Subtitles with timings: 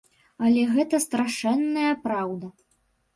[0.45, 2.47] Але гэта страшэнная праўда.